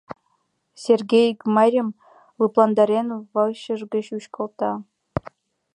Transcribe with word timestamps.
—Сергей 0.83 1.29
Гмарьым, 1.41 1.89
лыпландарен, 2.39 3.07
вачыж 3.33 3.79
гыч 3.93 4.05
вӱчкалта. 4.13 4.71